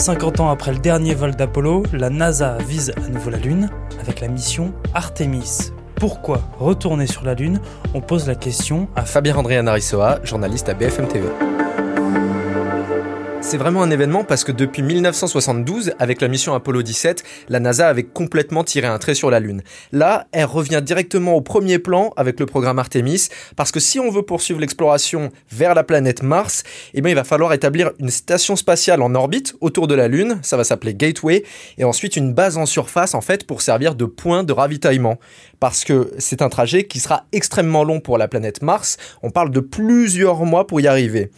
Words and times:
50 0.00 0.40
ans 0.40 0.48
après 0.48 0.72
le 0.72 0.78
dernier 0.78 1.12
vol 1.14 1.36
d'Apollo, 1.36 1.82
la 1.92 2.08
NASA 2.08 2.56
vise 2.66 2.90
à 2.96 3.08
nouveau 3.10 3.28
la 3.28 3.36
Lune 3.36 3.68
avec 4.00 4.20
la 4.20 4.28
mission 4.28 4.72
Artemis. 4.94 5.72
Pourquoi 5.96 6.40
retourner 6.58 7.06
sur 7.06 7.22
la 7.22 7.34
Lune? 7.34 7.60
On 7.92 8.00
pose 8.00 8.26
la 8.26 8.34
question 8.34 8.88
à 8.96 9.04
Fabien 9.04 9.36
André 9.36 9.60
Narissoa, 9.60 10.20
journaliste 10.24 10.70
à 10.70 10.74
BFM 10.74 11.06
TV. 11.06 11.28
C'est 13.42 13.56
vraiment 13.56 13.82
un 13.82 13.90
événement 13.90 14.22
parce 14.22 14.44
que 14.44 14.52
depuis 14.52 14.82
1972, 14.82 15.94
avec 15.98 16.20
la 16.20 16.28
mission 16.28 16.54
Apollo 16.54 16.82
17, 16.82 17.24
la 17.48 17.58
NASA 17.58 17.88
avait 17.88 18.04
complètement 18.04 18.64
tiré 18.64 18.86
un 18.86 18.98
trait 18.98 19.14
sur 19.14 19.30
la 19.30 19.40
Lune. 19.40 19.62
Là, 19.92 20.26
elle 20.30 20.44
revient 20.44 20.82
directement 20.84 21.34
au 21.34 21.40
premier 21.40 21.78
plan 21.78 22.12
avec 22.16 22.38
le 22.38 22.44
programme 22.44 22.78
Artemis, 22.78 23.28
parce 23.56 23.72
que 23.72 23.80
si 23.80 23.98
on 23.98 24.10
veut 24.10 24.22
poursuivre 24.22 24.60
l'exploration 24.60 25.30
vers 25.50 25.74
la 25.74 25.84
planète 25.84 26.22
Mars, 26.22 26.64
eh 26.92 27.00
bien, 27.00 27.10
il 27.10 27.14
va 27.14 27.24
falloir 27.24 27.54
établir 27.54 27.92
une 27.98 28.10
station 28.10 28.56
spatiale 28.56 29.00
en 29.00 29.14
orbite 29.14 29.56
autour 29.60 29.88
de 29.88 29.94
la 29.94 30.06
Lune, 30.06 30.38
ça 30.42 30.58
va 30.58 30.62
s'appeler 30.62 30.94
Gateway, 30.94 31.42
et 31.78 31.84
ensuite 31.84 32.16
une 32.16 32.34
base 32.34 32.58
en 32.58 32.66
surface 32.66 33.14
en 33.14 33.22
fait 33.22 33.46
pour 33.46 33.62
servir 33.62 33.94
de 33.94 34.04
point 34.04 34.44
de 34.44 34.52
ravitaillement. 34.52 35.18
Parce 35.60 35.84
que 35.84 36.12
c'est 36.18 36.42
un 36.42 36.50
trajet 36.50 36.84
qui 36.84 37.00
sera 37.00 37.24
extrêmement 37.32 37.84
long 37.84 38.00
pour 38.00 38.18
la 38.18 38.28
planète 38.28 38.62
Mars, 38.62 38.98
on 39.22 39.30
parle 39.30 39.50
de 39.50 39.60
plusieurs 39.60 40.44
mois 40.44 40.66
pour 40.66 40.80
y 40.80 40.86
arriver. 40.86 41.30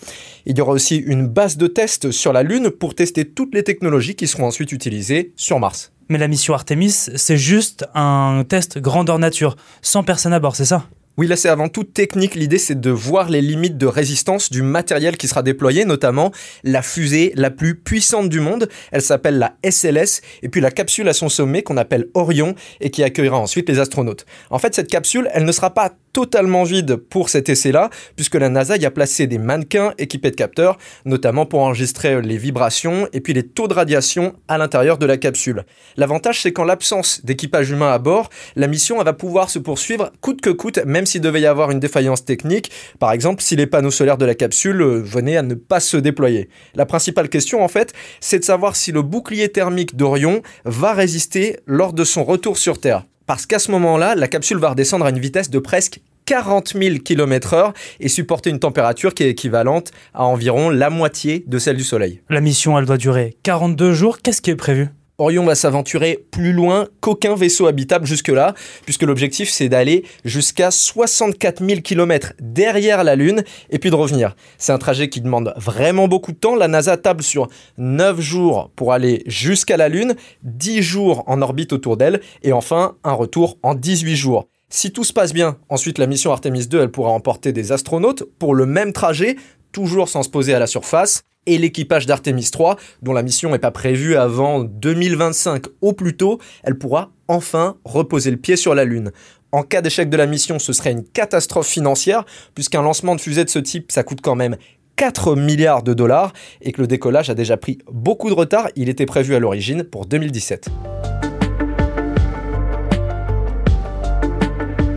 Il 0.47 0.59
y 0.59 0.61
aura 0.61 0.73
aussi 0.73 0.97
une 0.97 1.29
base 1.29 1.57
de 1.57 1.69
test 1.69 1.92
sur 2.11 2.33
la 2.33 2.43
Lune 2.43 2.71
pour 2.71 2.95
tester 2.95 3.25
toutes 3.25 3.55
les 3.55 3.63
technologies 3.63 4.15
qui 4.15 4.27
seront 4.27 4.47
ensuite 4.47 4.73
utilisées 4.73 5.33
sur 5.37 5.59
Mars. 5.59 5.93
Mais 6.09 6.19
la 6.19 6.29
mission 6.29 6.55
Artemis, 6.55 7.09
c'est 7.15 7.37
juste 7.37 7.87
un 7.95 8.45
test 8.49 8.79
grandeur 8.79 9.19
nature, 9.19 9.57
sans 9.81 10.03
personne 10.03 10.33
à 10.33 10.41
bord, 10.41 10.57
c'est 10.57 10.65
ça? 10.65 10.87
Oui, 11.19 11.27
là 11.27 11.37
c'est 11.37 11.51
avant 11.51 11.69
tout 11.69 11.85
technique. 11.85 12.35
L'idée 12.35 12.57
c'est 12.57 12.81
de 12.81 12.91
voir 12.91 13.29
les 13.29 13.43
limites 13.43 13.77
de 13.77 13.85
résistance 13.85 14.51
du 14.51 14.63
matériel 14.63 15.19
qui 15.19 15.29
sera 15.29 15.43
déployé, 15.43 15.85
notamment 15.85 16.33
la 16.65 16.81
fusée 16.81 17.33
la 17.37 17.51
plus 17.51 17.75
puissante 17.75 18.31
du 18.31 18.41
monde. 18.41 18.69
Elle 18.93 19.03
s'appelle 19.03 19.39
la 19.39 19.55
SLS, 19.63 20.23
et 20.43 20.49
puis 20.49 20.63
la 20.63 20.71
capsule 20.71 21.07
à 21.09 21.13
son 21.13 21.29
sommet 21.29 21.63
qu'on 21.63 21.77
appelle 21.77 22.07
Orion 22.15 22.55
et 22.81 22.91
qui 22.91 23.03
accueillera 23.03 23.39
ensuite 23.39 23.69
les 23.69 23.79
astronautes. 23.79 24.25
En 24.49 24.59
fait, 24.59 24.75
cette 24.75 24.91
capsule, 24.91 25.29
elle 25.35 25.45
ne 25.45 25.53
sera 25.53 25.75
pas 25.75 25.93
totalement 26.13 26.65
vide 26.65 26.97
pour 26.97 27.29
cet 27.29 27.49
essai-là, 27.49 27.91
puisque 28.17 28.35
la 28.35 28.49
NASA 28.49 28.77
y 28.77 28.87
a 28.87 28.91
placé 28.91 29.27
des 29.27 29.39
mannequins 29.39 29.95
équipés 29.99 30.31
de 30.31 30.37
capteurs, 30.37 30.79
notamment 31.05 31.47
pour 31.47 31.61
enregistrer 31.61 32.21
les 32.23 32.37
vibrations 32.37 33.09
et 33.13 33.21
puis 33.21 33.33
les 33.33 33.47
taux 33.47 33.69
de 33.69 33.75
radiation 33.75 34.35
à 34.49 34.59
l'intérieur 34.59 34.99
de 34.99 35.07
la 35.07 35.17
capsule. 35.17 35.65
L'avantage, 35.97 36.43
c'est 36.43 36.53
qu'en 36.53 36.65
l'absence 36.65 37.25
d'équipage 37.25 37.71
humain 37.71 37.93
à 37.93 37.99
bord, 37.99 38.31
la 38.57 38.67
mission 38.67 39.03
va 39.03 39.13
pouvoir 39.13 39.51
se 39.51 39.59
poursuivre 39.59 40.11
coûte 40.21 40.41
que 40.41 40.51
coûte, 40.51 40.79
même 40.85 41.07
s'il 41.07 41.21
devait 41.21 41.41
y 41.41 41.47
avoir 41.47 41.71
une 41.71 41.81
défaillance 41.81 42.25
technique, 42.25 42.71
par 42.99 43.13
exemple 43.13 43.43
si 43.43 43.57
les 43.57 43.67
panneaux 43.67 43.91
solaires 43.91 44.19
de 44.19 44.25
la 44.25 44.35
capsule 44.35 44.81
euh, 44.81 45.03
venaient 45.03 45.37
à 45.37 45.43
ne 45.43 45.55
pas 45.55 45.81
se 45.81 45.97
déployer. 45.97 46.49
La 46.75 46.87
principale 46.87 47.29
question, 47.29 47.65
en 47.65 47.69
fait, 47.69 47.93
c'est 48.21 48.39
de 48.39 48.45
savoir 48.45 48.77
si 48.77 48.93
le 48.93 49.03
bouclier 49.03 49.49
thermique 49.49 49.97
d'Orion 49.97 50.43
va 50.65 50.93
résister 50.93 51.59
lors 51.67 51.93
de 51.93 52.05
son 52.05 52.25
retour 52.25 52.59
sur 52.59 52.81
Terre 52.81 53.05
parce 53.33 53.47
qu'à 53.47 53.59
ce 53.59 53.71
moment-là, 53.71 54.15
la 54.15 54.29
capsule 54.29 54.59
va 54.59 54.69
redescendre 54.69 55.07
à 55.07 55.09
une 55.09 55.19
vitesse 55.19 55.49
de 55.49 55.59
presque 55.59 56.03
40 56.27 56.75
000 56.79 56.97
km/h 56.99 57.73
et 57.99 58.09
supporter 58.09 58.51
une 58.51 58.59
température 58.59 59.15
qui 59.15 59.23
est 59.23 59.31
équivalente 59.31 59.91
à 60.13 60.27
environ 60.27 60.69
la 60.69 60.91
moitié 60.91 61.43
de 61.47 61.59
celle 61.59 61.79
du 61.79 61.83
Soleil. 61.83 62.21
La 62.29 62.43
mission, 62.43 62.79
elle 62.79 62.85
doit 62.85 62.99
durer 62.99 63.39
42 63.43 63.95
jours. 63.95 64.19
Qu'est-ce 64.19 64.43
qui 64.43 64.51
est 64.51 64.55
prévu? 64.55 64.89
Orion 65.23 65.45
va 65.45 65.55
s'aventurer 65.55 66.27
plus 66.33 66.53
loin 66.53 66.89
qu'aucun 67.01 67.37
vaisseau 67.37 67.69
habitable 67.69 68.07
jusque-là, 68.07 68.55
puisque 68.85 69.05
l'objectif 69.05 69.49
c'est 69.49 69.69
d'aller 69.69 70.05
jusqu'à 70.25 70.73
64 70.73 71.65
000 71.65 71.81
km 71.81 72.33
derrière 72.41 73.05
la 73.05 73.15
Lune 73.15 73.45
et 73.71 73.79
puis 73.79 73.91
de 73.91 73.95
revenir. 73.95 74.35
C'est 74.59 74.73
un 74.73 74.79
trajet 74.79 75.09
qui 75.09 75.21
demande 75.21 75.55
vraiment 75.57 76.09
beaucoup 76.09 76.33
de 76.33 76.39
temps. 76.39 76.57
La 76.57 76.67
NASA 76.67 76.97
table 76.97 77.23
sur 77.23 77.47
9 77.79 78.21
jours 78.21 78.73
pour 78.75 78.93
aller 78.93 79.23
jusqu'à 79.27 79.77
la 79.77 79.89
Lune, 79.89 80.17
10 80.43 80.83
jours 80.83 81.23
en 81.29 81.41
orbite 81.41 81.73
autour 81.73 81.97
d'elle 81.97 82.21
et 82.43 82.53
enfin 82.53 82.97
un 83.05 83.13
retour 83.13 83.59
en 83.63 83.77
18 83.77 84.17
jours. 84.17 84.49
Si 84.71 84.91
tout 84.91 85.05
se 85.05 85.13
passe 85.13 85.33
bien, 85.33 85.57
ensuite 85.69 85.99
la 85.99 86.09
mission 86.09 86.33
Artemis 86.33 86.67
2, 86.67 86.81
elle 86.81 86.91
pourra 86.91 87.11
emporter 87.11 87.53
des 87.53 87.71
astronautes 87.71 88.25
pour 88.41 88.57
le 88.57 88.67
même 88.67 88.93
trajet, 88.93 89.37
toujours 89.71 90.09
sans 90.09 90.25
se 90.25 90.31
poser 90.31 90.53
à 90.53 90.59
la 90.59 90.67
surface 90.67 91.23
et 91.47 91.59
l'équipage 91.59 92.07
d'Artemis 92.07 92.51
3, 92.51 92.77
dont 93.03 93.13
la 93.13 93.23
mission 93.23 93.51
n'est 93.51 93.59
pas 93.59 93.71
prévue 93.71 94.17
avant 94.17 94.61
2025 94.61 95.65
au 95.81 95.93
plus 95.93 96.17
tôt, 96.17 96.39
elle 96.63 96.79
pourra 96.79 97.11
enfin 97.29 97.77
reposer 97.85 98.31
le 98.31 98.37
pied 98.37 98.57
sur 98.57 98.75
la 98.75 98.85
Lune. 98.85 99.13
En 99.51 99.63
cas 99.63 99.83
d'échec 99.83 100.09
de 100.09 100.17
la 100.17 100.27
mission, 100.27 100.59
ce 100.59 100.73
serait 100.73 100.93
une 100.93 101.05
catastrophe 101.05 101.69
financière, 101.69 102.25
puisqu'un 102.55 102.83
lancement 102.83 103.15
de 103.15 103.21
fusée 103.21 103.45
de 103.45 103.51
ce 103.51 103.59
type, 103.59 103.93
ça 103.93 104.03
coûte 104.03 104.21
quand 104.23 104.35
même 104.35 104.57
4 104.97 105.37
milliards 105.37 105.83
de 105.83 105.95
dollars, 105.95 106.33
et 106.61 106.73
que 106.73 106.81
le 106.81 106.87
décollage 106.87 107.29
a 107.29 107.35
déjà 107.35 107.57
pris 107.57 107.79
beaucoup 107.91 108.31
de 108.31 108.35
retard, 108.35 108.69
il 108.77 108.89
était 108.89 109.07
prévu 109.07 109.35
à 109.35 109.39
l'origine 109.39 109.85
pour 109.85 110.07
2017. 110.07 110.71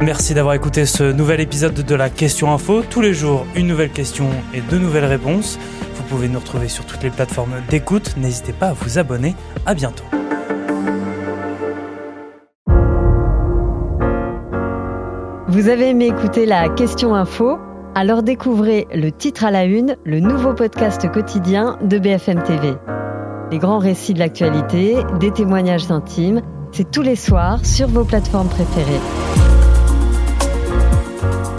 Merci 0.06 0.36
d'avoir 0.36 0.54
écouté 0.54 0.86
ce 0.86 1.12
nouvel 1.12 1.40
épisode 1.40 1.74
de 1.74 1.96
la 1.96 2.12
Question 2.12 2.54
Info. 2.54 2.84
Tous 2.88 3.02
les 3.02 3.16
jours, 3.16 3.48
une 3.56 3.66
nouvelle 3.66 3.90
question 3.90 4.30
et 4.54 4.62
deux 4.62 4.78
nouvelles 4.78 5.06
réponses. 5.06 5.58
Vous 5.96 6.04
pouvez 6.04 6.28
nous 6.30 6.38
retrouver 6.38 6.68
sur 6.68 6.86
toutes 6.86 7.02
les 7.02 7.10
plateformes 7.10 7.56
d'écoute. 7.72 8.16
N'hésitez 8.16 8.54
pas 8.54 8.68
à 8.68 8.74
vous 8.74 9.00
abonner. 9.00 9.34
À 9.66 9.74
bientôt. 9.74 10.04
Vous 15.48 15.70
avez 15.70 15.90
aimé 15.90 16.06
écouter 16.06 16.46
la 16.46 16.70
question 16.70 17.16
info? 17.16 17.58
Alors 17.96 18.22
découvrez 18.22 18.86
le 18.94 19.12
titre 19.12 19.44
à 19.44 19.50
la 19.50 19.66
une, 19.66 19.98
le 20.06 20.20
nouveau 20.20 20.54
podcast 20.54 21.12
quotidien 21.12 21.80
de 21.82 21.98
BFM 21.98 22.44
TV. 22.44 22.76
Les 23.52 23.58
grands 23.58 23.80
récits 23.80 24.14
de 24.14 24.20
l'actualité, 24.20 24.98
des 25.20 25.32
témoignages 25.32 25.90
intimes, 25.90 26.44
c'est 26.72 26.92
tous 26.92 27.02
les 27.02 27.16
soirs 27.16 27.66
sur 27.66 27.88
vos 27.88 28.04
plateformes 28.04 28.50
préférées. 28.50 29.02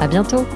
À 0.07 0.09
bientôt 0.09 0.47